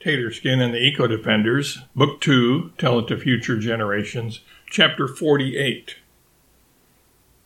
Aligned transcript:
Taterskin 0.00 0.62
and 0.62 0.72
the 0.72 0.78
Eco 0.78 1.06
Defenders, 1.06 1.80
Book 1.94 2.22
2, 2.22 2.72
Tell 2.78 3.00
It 3.00 3.08
to 3.08 3.18
Future 3.18 3.58
Generations, 3.58 4.40
Chapter 4.70 5.06
48. 5.06 5.96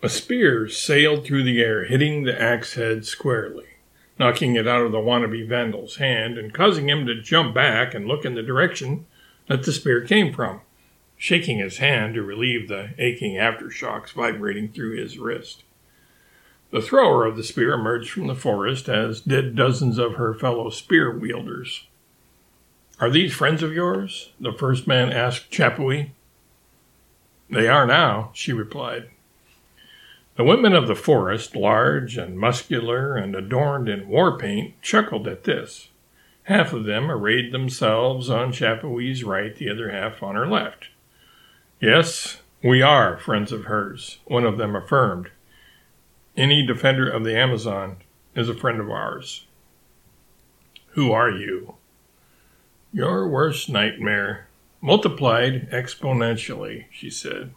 A 0.04 0.08
spear 0.08 0.68
sailed 0.68 1.24
through 1.24 1.42
the 1.42 1.60
air, 1.60 1.82
hitting 1.82 2.22
the 2.22 2.40
axe 2.40 2.74
head 2.74 3.04
squarely, 3.06 3.66
knocking 4.20 4.54
it 4.54 4.68
out 4.68 4.86
of 4.86 4.92
the 4.92 4.98
wannabe 4.98 5.48
vandal's 5.48 5.96
hand 5.96 6.38
and 6.38 6.54
causing 6.54 6.88
him 6.88 7.04
to 7.06 7.20
jump 7.20 7.56
back 7.56 7.92
and 7.92 8.06
look 8.06 8.24
in 8.24 8.36
the 8.36 8.42
direction 8.42 9.06
that 9.48 9.64
the 9.64 9.72
spear 9.72 10.02
came 10.02 10.32
from, 10.32 10.60
shaking 11.16 11.58
his 11.58 11.78
hand 11.78 12.14
to 12.14 12.22
relieve 12.22 12.68
the 12.68 12.90
aching 12.98 13.34
aftershocks 13.34 14.12
vibrating 14.12 14.68
through 14.68 14.96
his 14.96 15.18
wrist. 15.18 15.64
The 16.70 16.80
thrower 16.80 17.26
of 17.26 17.36
the 17.36 17.42
spear 17.42 17.72
emerged 17.72 18.10
from 18.10 18.28
the 18.28 18.36
forest, 18.36 18.88
as 18.88 19.20
did 19.20 19.56
dozens 19.56 19.98
of 19.98 20.14
her 20.14 20.32
fellow 20.32 20.70
spear 20.70 21.10
wielders. 21.10 21.88
Are 23.00 23.10
these 23.10 23.32
friends 23.32 23.62
of 23.62 23.72
yours? 23.72 24.30
the 24.40 24.52
first 24.52 24.86
man 24.86 25.12
asked 25.12 25.50
Chapui. 25.50 26.10
They 27.50 27.66
are 27.68 27.86
now, 27.86 28.30
she 28.34 28.52
replied. 28.52 29.10
The 30.36 30.44
women 30.44 30.72
of 30.72 30.88
the 30.88 30.94
forest, 30.94 31.54
large 31.54 32.16
and 32.16 32.38
muscular 32.38 33.16
and 33.16 33.34
adorned 33.34 33.88
in 33.88 34.08
war 34.08 34.38
paint, 34.38 34.80
chuckled 34.82 35.28
at 35.28 35.44
this. 35.44 35.88
Half 36.44 36.72
of 36.72 36.84
them 36.84 37.10
arrayed 37.10 37.52
themselves 37.52 38.28
on 38.28 38.52
Chapui's 38.52 39.24
right, 39.24 39.54
the 39.54 39.70
other 39.70 39.90
half 39.90 40.22
on 40.22 40.34
her 40.34 40.46
left. 40.46 40.88
Yes, 41.80 42.42
we 42.62 42.82
are 42.82 43.18
friends 43.18 43.52
of 43.52 43.64
hers, 43.64 44.18
one 44.24 44.44
of 44.44 44.56
them 44.56 44.74
affirmed. 44.76 45.30
Any 46.36 46.66
defender 46.66 47.08
of 47.08 47.24
the 47.24 47.36
Amazon 47.38 47.96
is 48.34 48.48
a 48.48 48.54
friend 48.54 48.80
of 48.80 48.90
ours. 48.90 49.46
Who 50.90 51.12
are 51.12 51.30
you? 51.30 51.76
Your 52.94 53.26
worst 53.26 53.68
nightmare, 53.68 54.46
multiplied 54.80 55.68
exponentially, 55.72 56.84
she 56.92 57.10
said. 57.10 57.52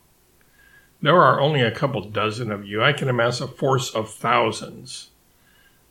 There 1.00 1.22
are 1.22 1.40
only 1.40 1.62
a 1.62 1.70
couple 1.70 2.02
dozen 2.10 2.52
of 2.52 2.66
you. 2.66 2.84
I 2.84 2.92
can 2.92 3.08
amass 3.08 3.40
a 3.40 3.48
force 3.48 3.94
of 3.94 4.10
thousands. 4.10 5.12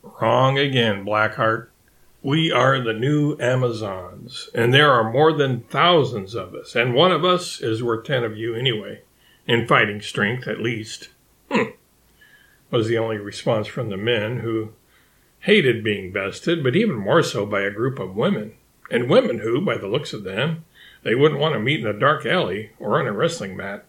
Wrong 0.03 0.57
again, 0.57 1.05
Blackheart. 1.05 1.69
We 2.21 2.51
are 2.51 2.81
the 2.81 2.91
new 2.91 3.37
Amazons, 3.39 4.49
and 4.53 4.73
there 4.73 4.91
are 4.91 5.09
more 5.09 5.31
than 5.31 5.61
thousands 5.61 6.35
of 6.35 6.53
us, 6.53 6.75
and 6.75 6.93
one 6.93 7.13
of 7.13 7.23
us 7.23 7.61
is 7.61 7.81
worth 7.81 8.05
ten 8.05 8.25
of 8.25 8.35
you 8.35 8.53
anyway, 8.53 9.03
in 9.47 9.65
fighting 9.65 10.01
strength 10.01 10.45
at 10.45 10.59
least. 10.59 11.07
Hm, 11.49 11.71
was 12.69 12.89
the 12.89 12.97
only 12.97 13.17
response 13.17 13.67
from 13.67 13.91
the 13.91 13.95
men, 13.95 14.39
who 14.39 14.73
hated 15.39 15.85
being 15.85 16.11
bested, 16.11 16.63
but 16.63 16.75
even 16.75 16.97
more 16.97 17.23
so 17.23 17.45
by 17.45 17.61
a 17.61 17.71
group 17.71 17.97
of 17.97 18.13
women 18.13 18.57
and 18.89 19.09
women 19.09 19.39
who, 19.39 19.61
by 19.61 19.77
the 19.77 19.87
looks 19.87 20.13
of 20.13 20.23
them, 20.23 20.65
they 21.03 21.15
wouldn't 21.15 21.39
want 21.39 21.53
to 21.53 21.59
meet 21.59 21.79
in 21.79 21.87
a 21.87 21.97
dark 21.97 22.25
alley 22.25 22.71
or 22.79 22.99
on 22.99 23.07
a 23.07 23.13
wrestling 23.13 23.55
mat. 23.55 23.85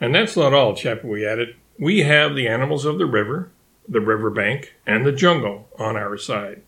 And 0.00 0.14
that's 0.14 0.36
not 0.36 0.52
all, 0.52 0.74
Chapui 0.74 1.26
added. 1.26 1.56
We 1.78 2.00
have 2.00 2.34
the 2.34 2.48
animals 2.48 2.84
of 2.84 2.98
the 2.98 3.06
river, 3.06 3.50
the 3.88 4.00
river 4.00 4.30
bank, 4.30 4.74
and 4.86 5.06
the 5.06 5.12
jungle 5.12 5.68
on 5.78 5.96
our 5.96 6.16
side. 6.16 6.62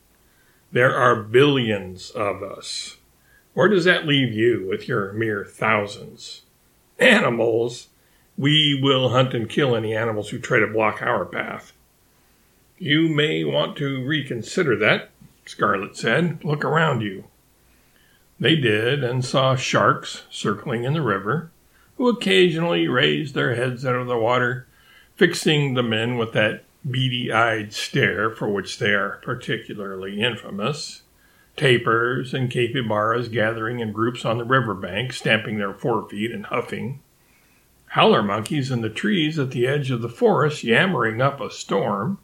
There 0.72 0.96
are 0.96 1.22
billions 1.22 2.10
of 2.10 2.42
us. 2.42 2.96
Where 3.52 3.68
does 3.68 3.84
that 3.84 4.06
leave 4.06 4.32
you 4.32 4.66
with 4.68 4.88
your 4.88 5.12
mere 5.12 5.44
thousands? 5.44 6.42
Animals! 6.98 7.88
We 8.36 8.80
will 8.82 9.10
hunt 9.10 9.32
and 9.34 9.48
kill 9.48 9.76
any 9.76 9.94
animals 9.94 10.30
who 10.30 10.38
try 10.38 10.58
to 10.58 10.66
block 10.66 11.00
our 11.02 11.24
path. 11.24 11.72
You 12.78 13.08
may 13.08 13.44
want 13.44 13.76
to 13.76 14.04
reconsider 14.04 14.76
that, 14.78 15.10
Scarlet 15.46 15.96
said. 15.96 16.44
Look 16.44 16.64
around 16.64 17.02
you. 17.02 17.24
They 18.40 18.56
did, 18.56 19.04
and 19.04 19.24
saw 19.24 19.56
sharks 19.56 20.24
circling 20.30 20.84
in 20.84 20.92
the 20.92 21.02
river, 21.02 21.50
who 21.96 22.08
occasionally 22.08 22.88
raised 22.88 23.34
their 23.34 23.54
heads 23.54 23.86
out 23.86 23.94
of 23.94 24.06
the 24.06 24.18
water, 24.18 24.66
fixing 25.14 25.74
the 25.74 25.82
men 25.82 26.16
with 26.16 26.32
that 26.32 26.64
beady 26.88 27.32
eyed 27.32 27.72
stare 27.72 28.30
for 28.30 28.48
which 28.48 28.78
they 28.78 28.92
are 28.92 29.20
particularly 29.22 30.20
infamous. 30.20 31.02
Tapirs 31.56 32.34
and 32.34 32.50
capybaras 32.50 33.28
gathering 33.28 33.78
in 33.78 33.92
groups 33.92 34.24
on 34.24 34.38
the 34.38 34.44
river 34.44 34.74
bank, 34.74 35.12
stamping 35.12 35.58
their 35.58 35.72
forefeet 35.72 36.32
and 36.32 36.46
huffing. 36.46 37.00
Howler 37.88 38.24
monkeys 38.24 38.72
in 38.72 38.80
the 38.80 38.90
trees 38.90 39.38
at 39.38 39.52
the 39.52 39.66
edge 39.66 39.92
of 39.92 40.02
the 40.02 40.08
forest 40.08 40.64
yammering 40.64 41.22
up 41.22 41.40
a 41.40 41.50
storm 41.50 42.18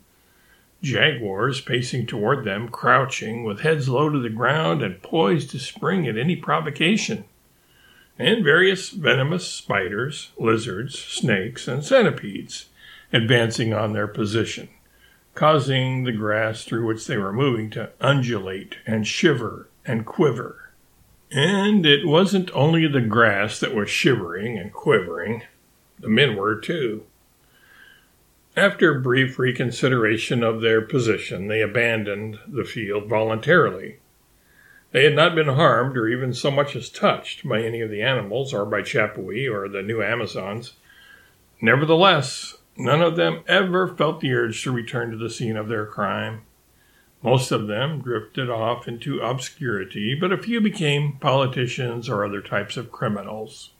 jaguars 0.83 1.61
pacing 1.61 2.07
toward 2.07 2.45
them, 2.45 2.69
crouching, 2.69 3.45
with 3.45 3.61
heads 3.61 3.89
low 3.89 4.09
to 4.09 4.19
the 4.19 4.31
ground 4.31 4.83
and 4.83 5.03
poised 5.03 5.51
to 5.51 5.59
spring 5.59 6.07
at 6.07 6.17
any 6.17 6.37
provocation, 6.37 7.25
and 8.19 8.45
various 8.45 8.91
venomous 8.91 9.47
spiders, 9.47 10.31
lizards, 10.39 10.99
snakes, 10.99 11.69
and 11.69 11.85
centipedes 11.85 12.67
advancing 13.13 13.73
on 13.73 13.93
their 13.93 14.07
position, 14.07 14.69
causing 15.35 16.05
the 16.05 16.13
grass 16.13 16.65
through 16.65 16.87
which 16.87 17.07
they 17.07 17.17
were 17.17 17.33
moving 17.33 17.71
to 17.71 17.91
undulate 18.01 18.77
and 18.87 19.07
shiver 19.07 19.69
and 19.85 20.07
quiver. 20.07 20.71
And 21.33 21.87
it 21.87 22.07
wasn't 22.07 22.51
only 22.55 22.87
the 22.87 23.01
grass 23.01 23.61
that 23.61 23.75
was 23.75 23.89
shivering 23.89 24.59
and 24.59 24.73
quivering, 24.73 25.43
the 25.99 26.09
men 26.09 26.37
were 26.37 26.57
too. 26.57 27.05
After 28.61 29.01
brief 29.01 29.39
reconsideration 29.39 30.45
of 30.45 30.61
their 30.61 30.83
position, 30.83 31.47
they 31.47 31.63
abandoned 31.63 32.41
the 32.47 32.67
field 32.67 33.09
voluntarily. 33.09 34.01
They 34.93 35.05
had 35.05 35.15
not 35.17 35.35
been 35.35 35.49
harmed 35.49 35.97
or 35.97 36.07
even 36.07 36.35
so 36.35 36.51
much 36.51 36.77
as 36.77 36.91
touched 36.91 37.49
by 37.49 37.63
any 37.63 37.81
of 37.81 37.89
the 37.89 38.03
animals 38.03 38.53
or 38.53 38.67
by 38.67 38.83
Chapui 38.83 39.51
or 39.51 39.67
the 39.67 39.81
new 39.81 40.03
Amazons. 40.03 40.75
Nevertheless, 41.63 42.59
none 42.77 43.01
of 43.01 43.17
them 43.17 43.45
ever 43.49 43.89
felt 43.89 44.21
the 44.21 44.35
urge 44.35 44.63
to 44.65 44.73
return 44.73 45.11
to 45.11 45.17
the 45.17 45.31
scene 45.31 45.57
of 45.57 45.69
their 45.69 45.87
crime. 45.87 46.43
Most 47.23 47.53
of 47.53 47.67
them 47.67 48.03
drifted 48.03 48.51
off 48.51 48.87
into 48.87 49.21
obscurity, 49.21 50.15
but 50.15 50.33
a 50.33 50.37
few 50.37 50.61
became 50.61 51.17
politicians 51.19 52.11
or 52.11 52.27
other 52.27 52.43
types 52.43 52.77
of 52.77 52.93
criminals. 52.93 53.71